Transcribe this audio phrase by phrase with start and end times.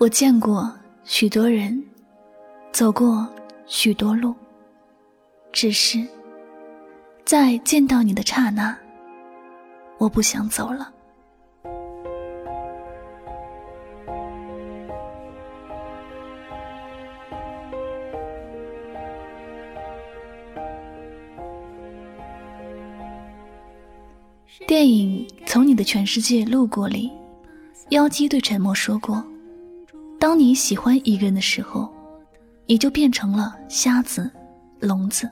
[0.00, 0.72] 我见过
[1.04, 1.80] 许多人，
[2.72, 3.28] 走过
[3.66, 4.34] 许多路，
[5.52, 6.04] 只是
[7.24, 8.76] 在见到你的刹那，
[9.98, 10.92] 我不想走了。
[24.66, 27.12] 电影《从你的全世界路过》里，
[27.90, 29.22] 妖姬对沉默说过
[30.22, 31.92] ：“当你喜欢一个人的时候，
[32.68, 34.30] 你就变成了瞎子、
[34.78, 35.28] 聋子，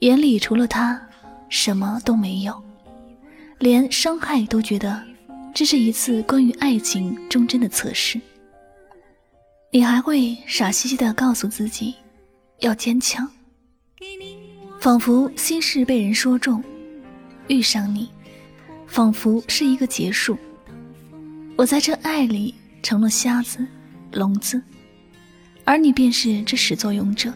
[0.00, 1.00] 眼里除了他，
[1.48, 2.60] 什么都没有，
[3.60, 5.00] 连伤害都觉得
[5.54, 8.20] 这是一次关于爱情忠贞的测试。
[9.70, 11.94] 你还会傻兮兮的告诉自己
[12.58, 13.30] 要坚强，
[14.80, 16.60] 仿佛心事被人说中，
[17.46, 18.10] 遇上你。”
[18.88, 20.36] 仿佛是一个结束，
[21.56, 23.64] 我在这爱里成了瞎子、
[24.16, 24.62] 聋子，
[25.64, 27.30] 而你便是这始作俑者。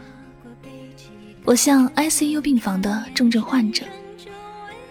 [1.44, 3.84] 我像 ICU 病房的重症患者，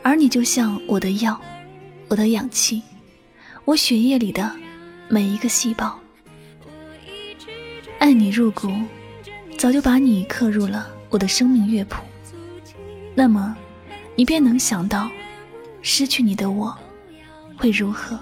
[0.04, 1.42] 而你就像我的药、
[2.08, 2.84] 我的氧气、
[3.66, 4.56] 我血液里的
[5.08, 6.00] 每一个细胞。
[7.98, 8.72] 爱你入骨，
[9.58, 12.04] 早就把你刻入了我的生命乐谱。
[13.16, 13.58] 那么，
[14.16, 15.10] 你便能想到。
[15.82, 16.78] 失去你的我，
[17.58, 18.20] 会如何？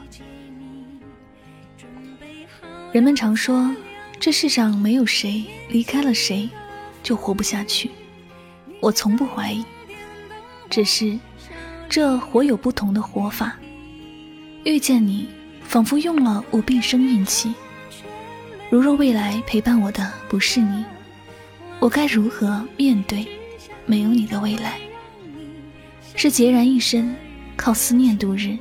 [2.98, 3.72] 人们常说，
[4.20, 6.50] 这世上没有谁离开了谁
[7.04, 7.92] 就活不下去。
[8.80, 9.64] 我从不怀疑，
[10.68, 11.16] 只是
[11.88, 13.56] 这活有不同的活法。
[14.64, 15.28] 遇见你，
[15.62, 17.54] 仿佛用了我毕生运气。
[18.72, 20.84] 如若未来陪伴我的不是你，
[21.78, 23.28] 我该如何面对
[23.86, 24.80] 没有你的未来？
[26.16, 27.16] 是孑然一身？
[27.56, 28.58] 靠思念度日，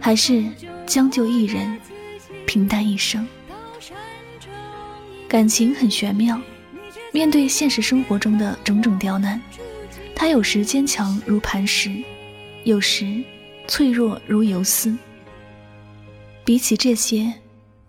[0.00, 0.42] 还是
[0.86, 1.78] 将就一人，
[2.54, 3.26] 平淡一生？
[5.26, 6.40] 感情很玄妙，
[7.12, 9.42] 面对现实生活中的种种刁难，
[10.14, 11.90] 他有时坚强如磐石，
[12.62, 13.24] 有时
[13.66, 14.96] 脆弱如游丝。
[16.44, 17.34] 比起这些，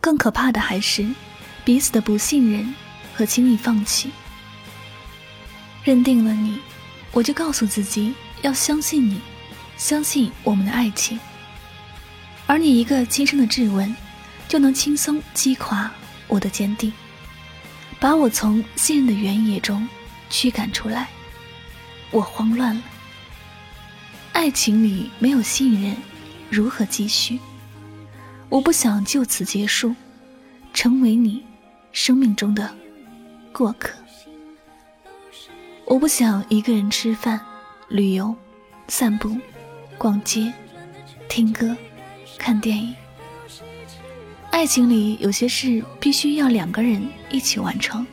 [0.01, 1.05] 更可怕的还是
[1.63, 2.73] 彼此的不信任
[3.13, 4.09] 和轻易放弃。
[5.83, 6.57] 认定了你，
[7.11, 9.21] 我就告诉自己要相信你。
[9.77, 11.19] 相信我们的爱情，
[12.47, 13.95] 而你一个轻声的质问，
[14.47, 15.91] 就能轻松击垮
[16.27, 16.91] 我的坚定，
[17.99, 19.87] 把我从信任的原野中
[20.29, 21.09] 驱赶出来。
[22.11, 22.81] 我慌乱了。
[24.33, 25.95] 爱情里没有信任，
[26.49, 27.39] 如何继续？
[28.49, 29.95] 我不想就此结束，
[30.73, 31.43] 成为你
[31.91, 32.73] 生命中的
[33.51, 33.91] 过客。
[35.85, 37.39] 我不想一个人吃饭、
[37.87, 38.35] 旅游、
[38.87, 39.35] 散步。
[39.97, 40.53] 逛街、
[41.29, 41.73] 听歌、
[42.37, 42.93] 看电影。
[44.55, 48.07] 爱情里有些事必须要两个人一起完成，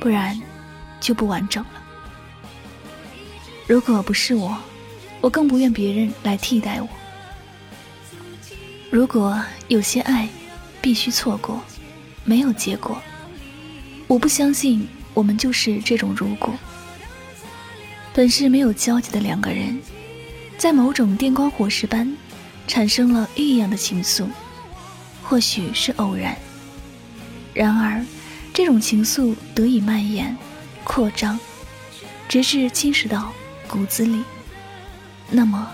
[0.00, 0.36] 不然
[0.98, 1.80] 就不完整了。
[3.68, 4.58] 如果不是我，
[5.20, 6.88] 我更不愿别人来替代我。
[8.90, 10.28] 如果有些爱
[10.82, 11.62] 必须错过，
[12.24, 13.00] 没有结果，
[14.08, 16.52] 我不相信我们就是这种如果。
[18.12, 19.80] 本是没有交集的两个人。
[20.58, 22.12] 在某种电光火石般，
[22.66, 24.26] 产生了异样的情愫，
[25.30, 26.36] 或许是偶然。
[27.54, 28.04] 然而，
[28.52, 30.36] 这种情愫得以蔓延、
[30.82, 31.38] 扩张，
[32.28, 33.32] 直至侵蚀到
[33.68, 34.24] 骨子里。
[35.30, 35.70] 那么，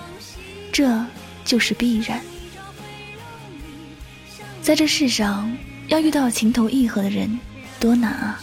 [0.71, 1.03] 这
[1.43, 2.21] 就是必然。
[4.61, 5.51] 在这世上，
[5.89, 7.41] 要遇到情投意合的人，
[7.81, 8.39] 多难啊！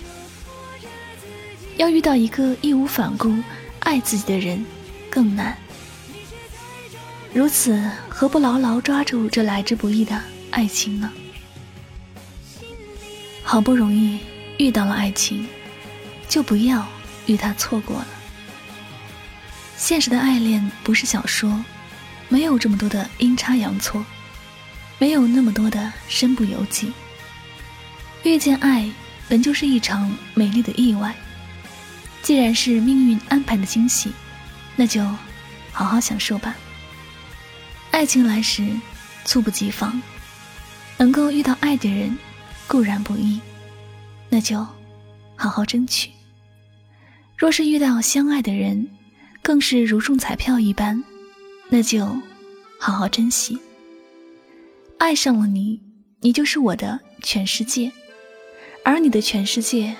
[1.77, 3.31] 要遇到一个义无反顾
[3.81, 4.65] 爱自己的人，
[5.11, 5.55] 更难。
[7.31, 10.19] 如此，何不牢牢抓住这来之不易的
[10.53, 11.11] 爱情呢？
[13.43, 14.19] 好不容易
[14.59, 15.47] 遇到了爱情，
[16.29, 16.87] 就不要
[17.25, 18.07] 与他错过了。
[19.75, 21.65] 现实的爱恋不是小说，
[22.29, 24.05] 没有这么多的阴差阳错，
[24.99, 26.93] 没有那么多的身不由己。
[28.21, 28.87] 遇见爱
[29.27, 31.15] 本就是一场美丽的意外，
[32.21, 34.11] 既然是命运安排的惊喜，
[34.75, 35.03] 那就
[35.71, 36.55] 好好享受吧。
[37.89, 38.69] 爱情来时，
[39.25, 39.99] 猝不及防。
[41.03, 42.17] 能够遇到爱的人，
[42.65, 43.37] 固然不易，
[44.29, 44.65] 那就
[45.35, 46.09] 好好争取。
[47.37, 48.87] 若是遇到相爱的人，
[49.41, 51.03] 更是如中彩票一般，
[51.67, 52.05] 那就
[52.79, 53.59] 好好珍惜。
[54.97, 55.77] 爱上了你，
[56.21, 57.91] 你就是我的全世界，
[58.85, 59.93] 而你的全世界，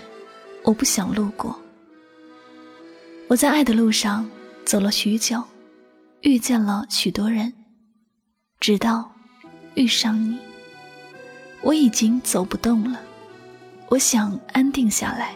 [0.63, 1.59] 我不想路过。
[3.27, 4.25] 我在爱的路上
[4.63, 5.43] 走了许久，
[6.21, 7.53] 遇见了许多人。
[8.61, 9.13] 直到
[9.75, 10.39] 遇上你，
[11.63, 12.99] 我已经走不动了，
[13.87, 15.33] 我想安定下来，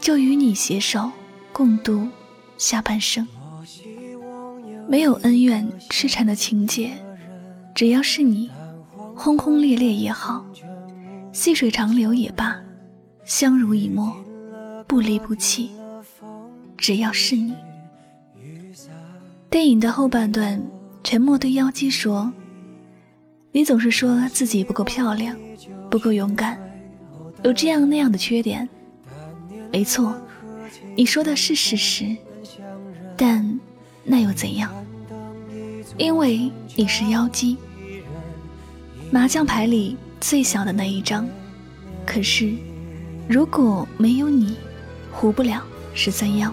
[0.00, 1.12] 就与你携手
[1.52, 2.08] 共度
[2.56, 3.28] 下半生。
[4.88, 6.92] 没有恩怨痴缠的情节，
[7.74, 8.50] 只要是你，
[9.14, 10.44] 轰轰烈烈也好，
[11.32, 12.58] 细水长流也罢，
[13.24, 14.16] 相濡以沫，
[14.86, 15.70] 不离不弃，
[16.78, 17.54] 只要是你。
[19.50, 20.60] 电影的后半段，
[21.04, 22.32] 沉默对妖姬说
[23.52, 25.36] ：“你总是说自己不够漂亮，
[25.90, 26.56] 不够勇敢，
[27.42, 28.68] 有这样那样的缺点。
[29.72, 30.14] 没错，
[30.96, 32.16] 你说的是事实。
[33.16, 33.58] 但
[34.04, 34.72] 那又怎样？
[35.98, 37.56] 因为你是妖姬，
[39.10, 41.26] 麻将牌里最小的那一张。
[42.06, 42.54] 可是，
[43.28, 44.56] 如果没有你，
[45.10, 45.62] 胡不了
[45.92, 46.52] 十三幺。”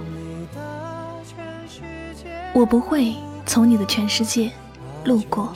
[2.53, 3.13] 我不会
[3.45, 4.51] 从你的全世界
[5.05, 5.55] 路过，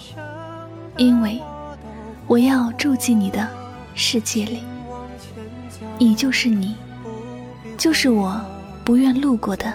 [1.01, 1.41] 因为
[2.27, 3.49] 我要住进你的
[3.95, 4.61] 世界里。
[5.97, 6.75] 你就是你，
[7.75, 8.39] 就是我
[8.85, 9.73] 不愿路过的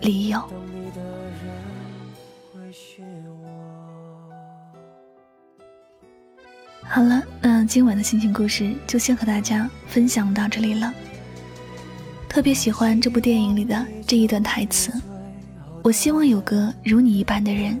[0.00, 0.42] 理由。
[6.82, 10.92] 好了，那今晚的心情故事就先和大家分享到这里了。
[12.28, 14.92] 特别喜欢这部电影里的这一段台词。
[15.84, 17.80] 我希望有个如你一般的人，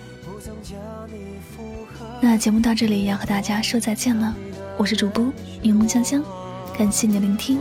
[2.23, 4.31] 那节目到这里要和大家说再见了，
[4.77, 6.23] 我是主播柠檬香香，
[6.77, 7.57] 感谢你的聆听，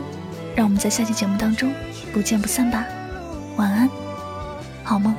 [0.54, 1.72] 让我们在下期节目当中
[2.12, 2.84] 不见不散吧，
[3.56, 3.88] 晚安，
[4.84, 5.14] 好梦。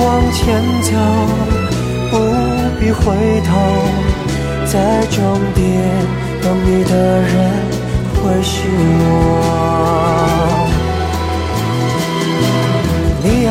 [0.00, 0.92] 往前走，
[2.10, 2.16] 不
[2.78, 3.50] 必回头，
[4.64, 5.18] 在终
[5.54, 5.66] 点
[6.40, 7.34] 等你的人。
[8.14, 8.62] 会是
[9.00, 9.97] 我，